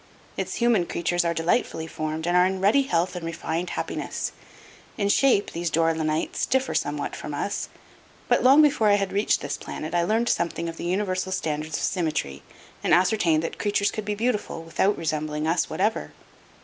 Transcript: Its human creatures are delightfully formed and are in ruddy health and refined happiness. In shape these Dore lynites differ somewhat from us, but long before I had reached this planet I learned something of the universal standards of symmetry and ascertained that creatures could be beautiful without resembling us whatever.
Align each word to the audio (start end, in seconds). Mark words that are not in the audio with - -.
Its 0.35 0.55
human 0.55 0.87
creatures 0.87 1.23
are 1.23 1.31
delightfully 1.31 1.85
formed 1.85 2.25
and 2.25 2.35
are 2.35 2.47
in 2.47 2.59
ruddy 2.59 2.81
health 2.81 3.15
and 3.15 3.23
refined 3.23 3.69
happiness. 3.69 4.31
In 4.97 5.09
shape 5.09 5.51
these 5.51 5.69
Dore 5.69 5.93
lynites 5.93 6.47
differ 6.49 6.73
somewhat 6.73 7.15
from 7.15 7.35
us, 7.35 7.69
but 8.27 8.41
long 8.41 8.63
before 8.63 8.87
I 8.87 8.95
had 8.95 9.13
reached 9.13 9.41
this 9.41 9.57
planet 9.57 9.93
I 9.93 10.01
learned 10.01 10.27
something 10.29 10.67
of 10.67 10.77
the 10.77 10.85
universal 10.85 11.31
standards 11.31 11.77
of 11.77 11.83
symmetry 11.83 12.41
and 12.83 12.95
ascertained 12.95 13.43
that 13.43 13.59
creatures 13.59 13.91
could 13.91 14.05
be 14.05 14.15
beautiful 14.15 14.63
without 14.63 14.97
resembling 14.97 15.45
us 15.45 15.69
whatever. 15.69 16.13